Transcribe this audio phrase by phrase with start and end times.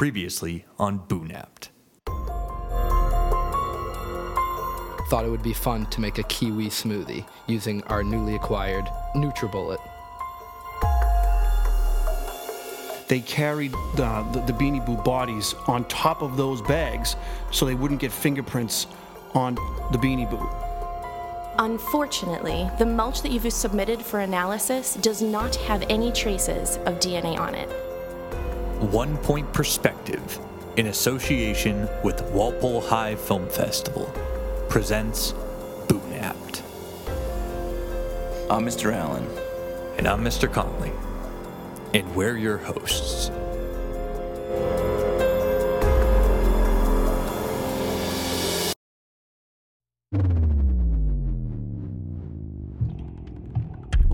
[0.00, 1.68] Previously on Boonapped.
[5.10, 9.76] Thought it would be fun to make a kiwi smoothie using our newly acquired NutriBullet.
[13.08, 17.14] They carried the, the, the Beanie Boo bodies on top of those bags
[17.50, 18.86] so they wouldn't get fingerprints
[19.34, 19.56] on
[19.92, 20.48] the Beanie Boo.
[21.62, 27.38] Unfortunately, the mulch that you've submitted for analysis does not have any traces of DNA
[27.38, 27.89] on it.
[28.80, 30.38] One Point Perspective,
[30.78, 34.10] in association with Walpole High Film Festival,
[34.70, 35.34] presents
[35.86, 36.62] Boonapped.
[38.48, 38.90] I'm Mr.
[38.90, 39.28] Allen.
[39.98, 40.50] And I'm Mr.
[40.50, 40.92] Conley.
[41.92, 43.30] And we're your hosts.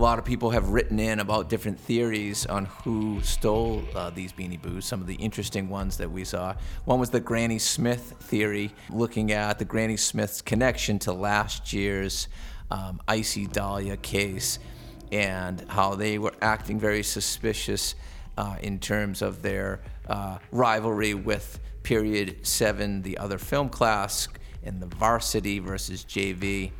[0.07, 4.61] Lot of people have written in about different theories on who stole uh, these Beanie
[4.61, 4.85] Boos.
[4.85, 6.55] Some of the interesting ones that we saw.
[6.85, 12.29] One was the Granny Smith theory, looking at the Granny Smith's connection to last year's
[12.71, 14.59] um, Icy Dahlia case
[15.11, 17.93] and how they were acting very suspicious
[18.37, 24.29] uh, in terms of their uh, rivalry with Period 7, the other film class,
[24.63, 26.71] and the varsity versus JV.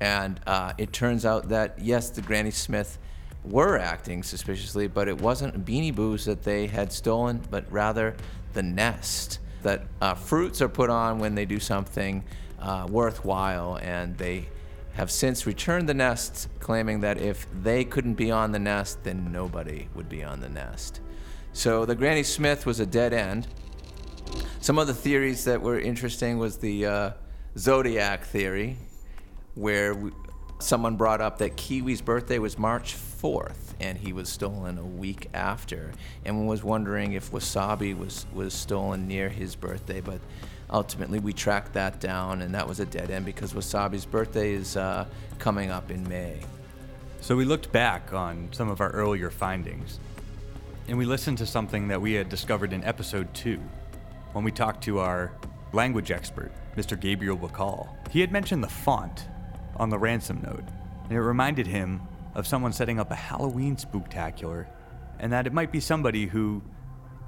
[0.00, 2.98] And uh, it turns out that, yes, the Granny Smith
[3.44, 8.16] were acting suspiciously, but it wasn't Beanie Boos that they had stolen, but rather
[8.52, 9.38] the nest.
[9.62, 12.24] That uh, fruits are put on when they do something
[12.60, 14.48] uh, worthwhile, and they
[14.94, 19.32] have since returned the nest, claiming that if they couldn't be on the nest, then
[19.32, 21.00] nobody would be on the nest.
[21.52, 23.46] So the Granny Smith was a dead end.
[24.60, 27.10] Some of the theories that were interesting was the uh,
[27.58, 28.76] zodiac theory,
[29.54, 30.10] where we,
[30.58, 35.28] someone brought up that Kiwi's birthday was March 4th and he was stolen a week
[35.34, 35.90] after,
[36.24, 40.20] and was wondering if Wasabi was, was stolen near his birthday, but
[40.70, 44.76] ultimately we tracked that down and that was a dead end because Wasabi's birthday is
[44.76, 45.06] uh,
[45.38, 46.40] coming up in May.
[47.20, 49.98] So we looked back on some of our earlier findings,
[50.88, 53.58] and we listened to something that we had discovered in episode 2
[54.32, 55.32] when we talked to our
[55.72, 56.98] language expert, Mr.
[56.98, 57.88] Gabriel Bacall.
[58.10, 59.26] He had mentioned the font
[59.76, 60.64] on the ransom note,
[61.04, 62.00] and it reminded him
[62.34, 64.66] of someone setting up a Halloween spooktacular,
[65.18, 66.62] and that it might be somebody who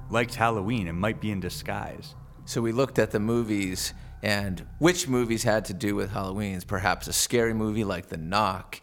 [0.09, 2.15] likes Halloween and might be in disguise.
[2.45, 3.93] So we looked at the movies
[4.23, 6.59] and which movies had to do with Halloween.
[6.61, 8.81] Perhaps a scary movie like The Knock,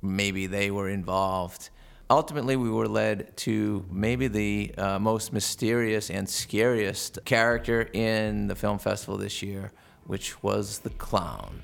[0.00, 1.70] maybe they were involved.
[2.08, 8.54] Ultimately, we were led to maybe the uh, most mysterious and scariest character in the
[8.54, 9.72] film festival this year,
[10.06, 11.62] which was the clown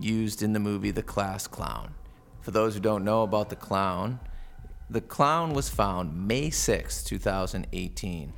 [0.00, 1.94] used in the movie The Class Clown.
[2.40, 4.20] For those who don't know about the clown,
[4.90, 8.32] the clown was found May 6, 2018,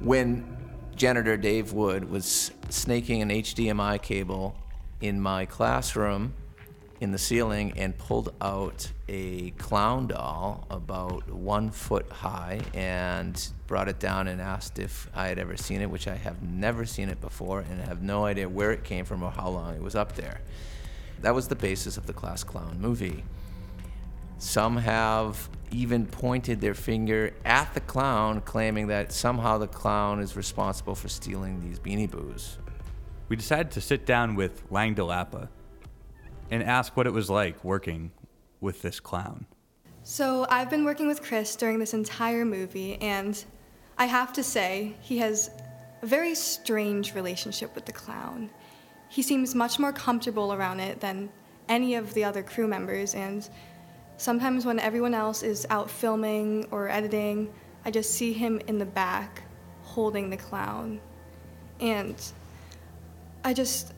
[0.00, 0.56] when
[0.94, 4.54] janitor Dave Wood was snaking an HDMI cable
[5.00, 6.34] in my classroom
[7.00, 13.88] in the ceiling and pulled out a clown doll about one foot high and brought
[13.88, 17.08] it down and asked if I had ever seen it, which I have never seen
[17.08, 19.94] it before and have no idea where it came from or how long it was
[19.94, 20.40] up there.
[21.20, 23.24] That was the basis of the Class Clown movie.
[24.38, 30.36] Some have even pointed their finger at the clown, claiming that somehow the clown is
[30.36, 32.58] responsible for stealing these beanie boos.
[33.28, 35.48] We decided to sit down with Lang DeLappa
[36.50, 38.12] and ask what it was like working
[38.60, 39.46] with this clown.
[40.04, 43.44] So, I've been working with Chris during this entire movie, and
[43.98, 45.50] I have to say, he has
[46.00, 48.48] a very strange relationship with the clown.
[49.08, 51.30] He seems much more comfortable around it than
[51.68, 53.48] any of the other crew members, and
[54.16, 57.52] sometimes when everyone else is out filming or editing,
[57.84, 59.42] I just see him in the back
[59.82, 61.00] holding the clown.
[61.80, 62.16] And
[63.44, 63.94] I just,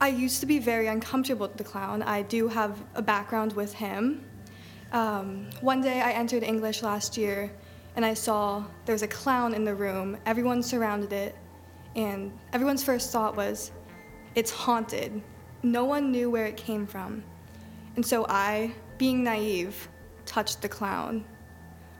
[0.00, 2.02] I used to be very uncomfortable with the clown.
[2.02, 4.24] I do have a background with him.
[4.92, 7.50] Um, one day I entered English last year
[7.96, 10.16] and I saw there was a clown in the room.
[10.26, 11.36] Everyone surrounded it,
[11.94, 13.70] and everyone's first thought was,
[14.34, 15.22] it's haunted.
[15.62, 17.22] No one knew where it came from.
[17.96, 19.88] And so I, being naive,
[20.26, 21.24] touched the clown.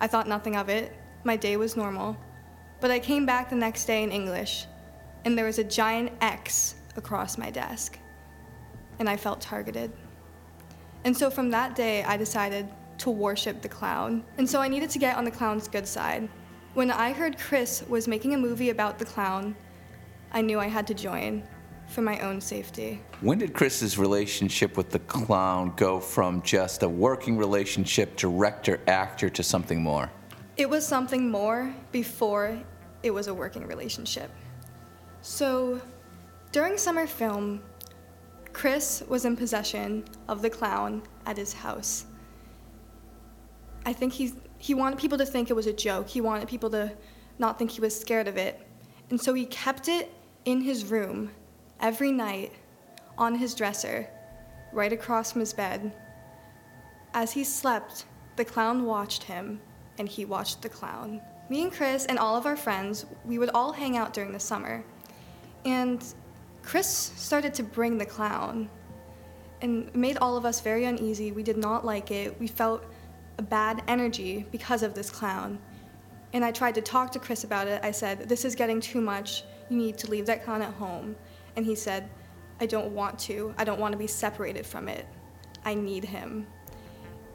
[0.01, 0.93] I thought nothing of it.
[1.23, 2.17] My day was normal.
[2.81, 4.67] But I came back the next day in English,
[5.25, 7.99] and there was a giant X across my desk.
[8.99, 9.93] And I felt targeted.
[11.05, 14.25] And so from that day, I decided to worship the clown.
[14.39, 16.29] And so I needed to get on the clown's good side.
[16.75, 19.55] When I heard Chris was making a movie about the clown,
[20.33, 21.45] I knew I had to join
[21.95, 23.01] for my own safety.
[23.21, 29.31] When did Chris's relationship with the clown go from just a working relationship, director, actor,
[29.31, 30.11] to something more?
[30.57, 32.59] It was something more before
[33.05, 34.31] it was a working relationship.
[35.23, 35.81] So,
[36.51, 37.63] during summer film,
[38.53, 42.07] Chris was in possession of the clown at his house.
[43.87, 46.09] I think he, he wanted people to think it was a joke.
[46.09, 46.93] He wanted people to
[47.39, 48.67] not think he was scared of it.
[49.11, 50.13] And so he kept it
[50.45, 51.31] in his room
[51.81, 52.53] every night
[53.19, 54.09] on his dresser,
[54.73, 55.93] right across from his bed.
[57.13, 58.07] As he slept,
[58.37, 59.61] the clown watched him,
[59.99, 61.21] and he watched the clown.
[61.49, 64.41] Me and Chris and all of our friends, we would all hang out during the
[64.41, 64.85] summer.
[65.65, 66.05] And
[66.63, 68.69] Chris started to bring the clown
[69.61, 71.33] and made all of us very uneasy.
[71.33, 72.39] We did not like it.
[72.41, 72.85] We felt
[73.39, 75.59] a bad energy because of this clown.
[76.33, 77.81] And I tried to talk to Chris about it.
[77.85, 79.45] I said, This is getting too much.
[79.71, 81.15] You need to leave that clown at home.
[81.57, 82.11] And he said,
[82.61, 83.55] I don't want to.
[83.59, 85.07] I don't want to be separated from it.
[85.65, 86.47] I need him.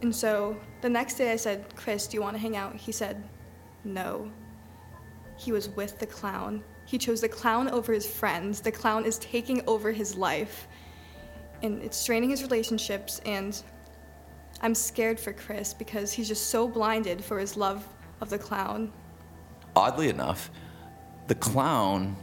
[0.01, 2.75] And so the next day I said, Chris, do you want to hang out?
[2.75, 3.23] He said,
[3.83, 4.31] No.
[5.37, 6.63] He was with the clown.
[6.85, 8.61] He chose the clown over his friends.
[8.61, 10.67] The clown is taking over his life.
[11.61, 13.21] And it's straining his relationships.
[13.25, 13.61] And
[14.61, 17.87] I'm scared for Chris because he's just so blinded for his love
[18.21, 18.91] of the clown.
[19.75, 20.51] Oddly enough,
[21.27, 22.17] the clown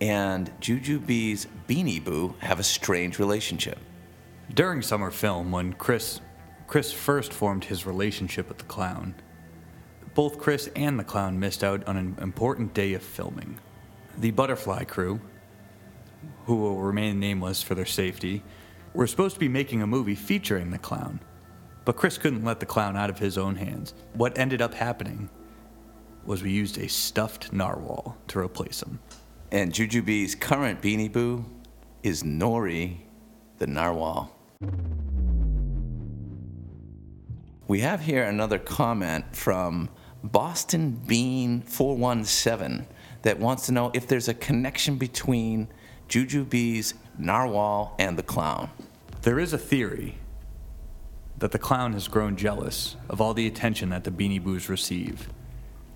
[0.00, 3.78] and Juju Jujubee's Beanie Boo have a strange relationship.
[4.54, 6.20] During summer film, when Chris
[6.66, 9.14] Chris first formed his relationship with the clown,
[10.14, 13.60] both Chris and the clown missed out on an important day of filming.
[14.18, 15.20] The Butterfly crew,
[16.46, 18.42] who will remain nameless for their safety,
[18.94, 21.20] were supposed to be making a movie featuring the clown.
[21.84, 23.94] But Chris couldn't let the clown out of his own hands.
[24.14, 25.28] What ended up happening
[26.24, 28.98] was we used a stuffed narwhal to replace him.
[29.52, 31.44] And Jujubee's current Beanie Boo
[32.02, 32.98] is Nori
[33.58, 34.32] the narwhal.
[37.68, 39.88] We have here another comment from
[40.22, 42.86] Boston Bean 417
[43.22, 45.68] that wants to know if there's a connection between
[46.08, 48.70] Jujubee's narwhal and the clown.
[49.22, 50.18] There is a theory
[51.38, 55.28] that the clown has grown jealous of all the attention that the Beanie Boos receive,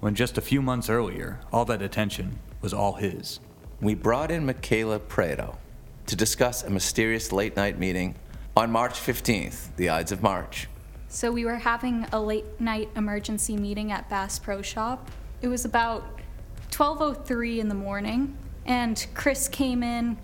[0.00, 3.38] when just a few months earlier, all that attention was all his.
[3.80, 5.58] We brought in Michaela Prado
[6.06, 8.14] to discuss a mysterious late night meeting
[8.56, 10.68] on March 15th, the Ides of March.
[11.08, 15.10] So we were having a late night emergency meeting at Bass Pro Shop.
[15.42, 16.04] It was about
[16.70, 20.16] 12:03 in the morning, and Chris came in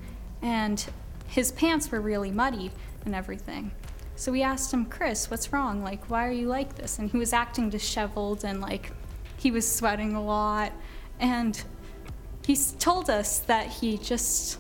[0.43, 0.85] and
[1.27, 2.71] his pants were really muddy
[3.05, 3.73] and everything.
[4.15, 5.83] So we asked him, "Chris, what's wrong?
[5.83, 8.93] Like why are you like this?" And he was acting disheveled and like
[9.37, 10.73] he was sweating a lot
[11.21, 11.63] and
[12.47, 14.59] he told us that he just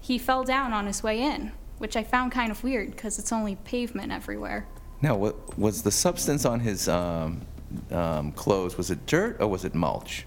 [0.00, 3.32] he fell down on his way in, which I found kind of weird because it's
[3.32, 4.66] only pavement everywhere.
[5.02, 7.42] Now, what was the substance on his um,
[7.90, 10.26] um, clothes, was it dirt or was it mulch?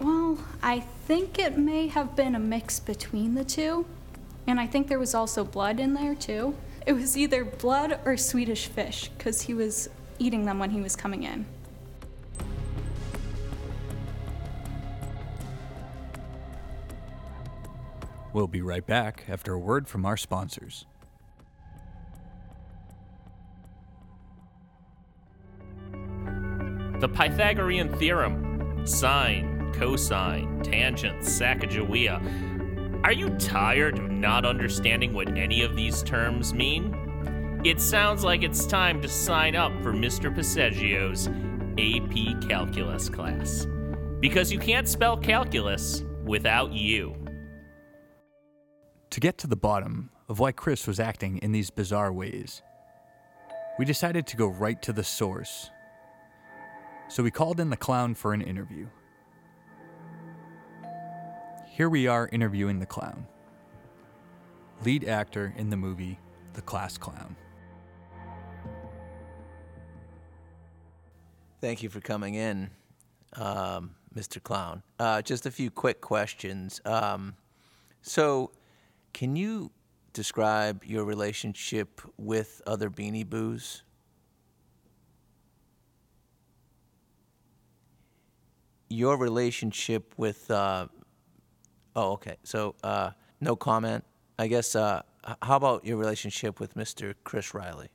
[0.00, 3.86] Well, I think it may have been a mix between the two.
[4.46, 6.56] And I think there was also blood in there too.
[6.86, 10.96] It was either blood or Swedish fish because he was eating them when he was
[10.96, 11.46] coming in.
[18.38, 20.86] We'll be right back after a word from our sponsors.
[27.00, 33.02] The Pythagorean theorem, sine, cosine, tangent, Sacagawea.
[33.02, 37.60] Are you tired of not understanding what any of these terms mean?
[37.64, 40.32] It sounds like it's time to sign up for Mr.
[40.32, 41.26] Passaggio's
[41.76, 43.66] AP Calculus class.
[44.20, 47.16] Because you can't spell calculus without you.
[49.10, 52.62] To get to the bottom of why Chris was acting in these bizarre ways,
[53.78, 55.70] we decided to go right to the source.
[57.08, 58.86] So we called in the clown for an interview.
[61.66, 63.26] Here we are interviewing the clown,
[64.84, 66.18] lead actor in the movie
[66.52, 67.34] The Class Clown.
[71.60, 72.70] Thank you for coming in,
[73.34, 74.42] um, Mr.
[74.42, 74.82] Clown.
[74.98, 76.80] Uh, just a few quick questions.
[76.84, 77.36] Um,
[78.02, 78.50] so,
[79.18, 79.72] can you
[80.12, 83.82] describe your relationship with other Beanie Boos?
[88.88, 90.48] Your relationship with.
[90.48, 90.86] Uh,
[91.96, 92.36] oh, okay.
[92.44, 93.10] So, uh,
[93.40, 94.04] no comment.
[94.38, 94.76] I guess.
[94.76, 95.02] Uh,
[95.42, 97.12] how about your relationship with Mr.
[97.24, 97.88] Chris Riley?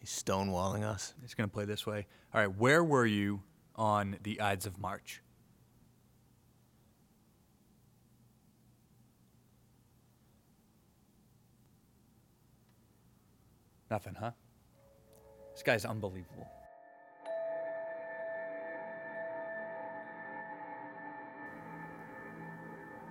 [0.00, 1.12] He's stonewalling us.
[1.22, 2.06] It's going to play this way.
[2.32, 3.42] All right, where were you
[3.76, 5.20] on the Ides of March?
[13.92, 14.30] Nothing, huh?
[15.52, 16.48] This guy's unbelievable.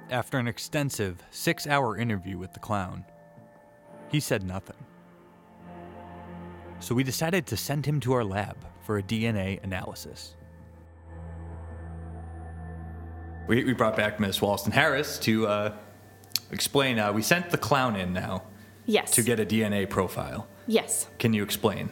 [0.09, 3.05] After an extensive six hour interview with the clown,
[4.09, 4.83] he said nothing.
[6.79, 10.33] So we decided to send him to our lab for a DNA analysis.
[13.47, 15.73] We, we brought back Miss Walston Harris to uh,
[16.49, 16.97] explain.
[16.97, 18.45] Uh, we sent the clown in now.
[18.87, 19.11] Yes.
[19.11, 20.47] To get a DNA profile.
[20.71, 21.07] Yes.
[21.19, 21.89] Can you explain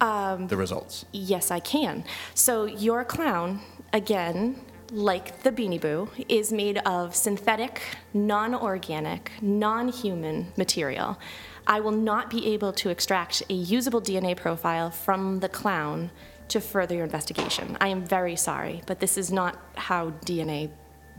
[0.00, 1.04] um, the results?
[1.12, 2.04] Yes, I can.
[2.34, 3.60] So, your clown,
[3.92, 4.58] again,
[4.90, 7.82] like the Beanie Boo, is made of synthetic,
[8.14, 11.18] non organic, non human material.
[11.66, 16.10] I will not be able to extract a usable DNA profile from the clown
[16.48, 17.76] to further your investigation.
[17.82, 20.70] I am very sorry, but this is not how DNA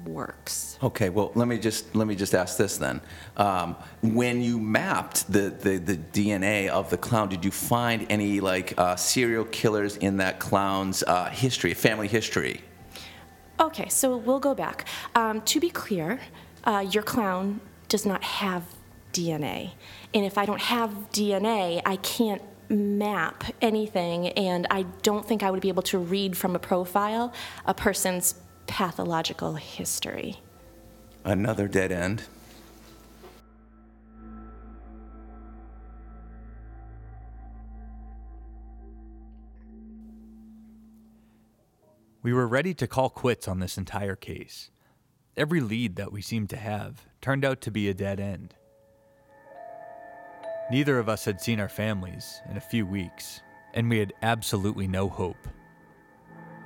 [0.06, 0.78] works.
[0.84, 3.02] Okay, well, let me just let me just ask this then.
[3.38, 8.40] Um, when you mapped the, the, the DNA of the clown, did you find any
[8.40, 12.62] like uh, serial killers in that clown's uh, history, family history?
[13.60, 14.88] Okay, so we'll go back.
[15.14, 16.20] Um, to be clear,
[16.64, 18.64] uh, your clown does not have
[19.14, 19.72] DNA.
[20.14, 25.52] And if I don't have DNA, I can't map anything, and I don't think I
[25.52, 27.34] would be able to read from a profile
[27.66, 28.36] a person's
[28.72, 30.40] pathological history.
[31.26, 32.24] Another dead end.
[42.24, 44.72] We were ready to call quits on this entire case.
[45.36, 48.56] Every lead that we seemed to have turned out to be a dead end.
[50.72, 53.42] Neither of us had seen our families in a few weeks,
[53.74, 55.48] and we had absolutely no hope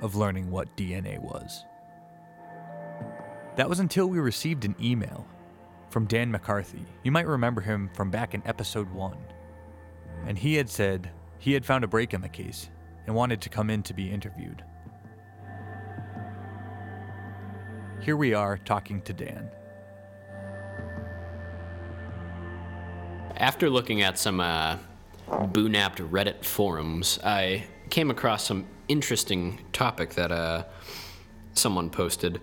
[0.02, 1.64] of learning what DNA was.
[3.56, 5.26] That was until we received an email
[5.88, 6.84] from Dan McCarthy.
[7.02, 9.16] You might remember him from back in episode 1.
[10.26, 12.68] And he had said he had found a break in the case
[13.06, 14.62] and wanted to come in to be interviewed.
[18.00, 19.48] Here we are talking to Dan.
[23.38, 24.76] After looking at some uh,
[25.28, 30.64] Boonapped Reddit forums, I came across some interesting topic that uh,
[31.54, 32.40] someone posted,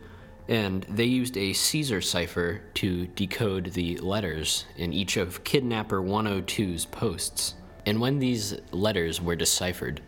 [0.47, 6.85] and they used a Caesar cipher to decode the letters in each of Kidnapper 102's
[6.85, 7.55] posts.
[7.85, 10.01] And when these letters were deciphered,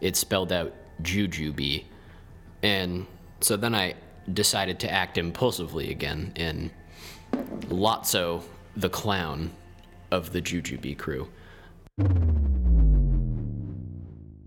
[0.00, 1.84] it spelled out Jujubee.
[2.62, 3.06] And
[3.40, 3.94] so then I
[4.32, 6.70] decided to act impulsively again and
[7.68, 8.42] Lotso
[8.76, 9.52] the clown
[10.10, 11.28] of the Jujubee crew.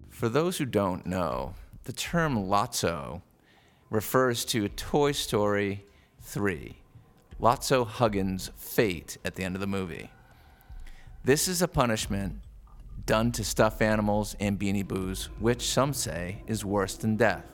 [0.09, 3.21] For those who don't know, the term Lotso
[3.89, 5.85] refers to Toy Story
[6.21, 6.75] 3,
[7.39, 10.11] Lotso Huggins' fate at the end of the movie.
[11.23, 12.41] This is a punishment
[13.05, 17.45] done to stuffed animals and beanie boos, which some say is worse than death.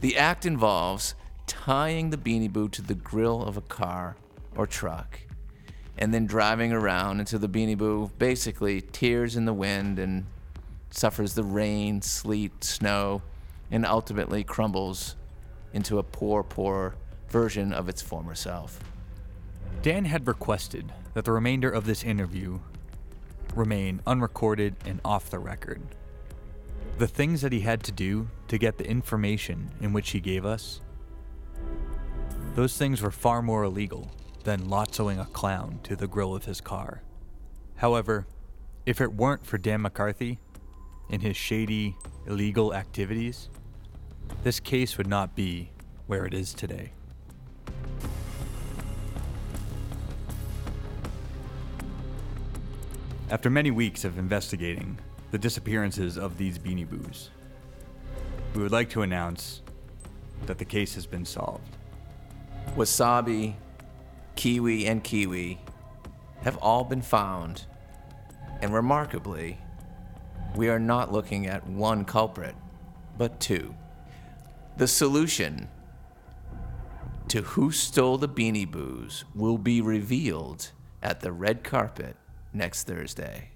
[0.00, 1.14] The act involves
[1.46, 4.16] tying the beanie boo to the grill of a car
[4.56, 5.18] or truck
[5.98, 10.26] and then driving around until the beanie boo basically tears in the wind and
[10.90, 13.22] suffers the rain, sleet, snow,
[13.70, 15.16] and ultimately crumbles
[15.74, 16.94] into a poor, poor
[17.28, 18.80] version of its former self.
[19.82, 22.58] Dan had requested that the remainder of this interview
[23.54, 25.82] remain unrecorded and off the record.
[26.96, 30.46] The things that he had to do to get the information in which he gave
[30.46, 30.80] us,
[32.54, 34.10] those things were far more illegal
[34.44, 37.02] than lotsoing a clown to the grill of his car.
[37.76, 38.26] However,
[38.86, 40.38] if it weren't for Dan McCarthy
[41.10, 43.48] and his shady, illegal activities,
[44.42, 45.70] this case would not be
[46.06, 46.92] where it is today.
[53.30, 54.98] After many weeks of investigating
[55.30, 57.30] the disappearances of these Beanie Boos,
[58.54, 59.62] we would like to announce
[60.46, 61.76] that the case has been solved.
[62.76, 63.54] Wasabi,
[64.36, 65.58] Kiwi, and Kiwi
[66.42, 67.64] have all been found,
[68.60, 69.58] and remarkably,
[70.54, 72.54] we are not looking at one culprit,
[73.16, 73.74] but two.
[74.76, 75.68] The solution
[77.28, 82.16] to who stole the Beanie Boos will be revealed at the red carpet
[82.52, 83.50] next Thursday.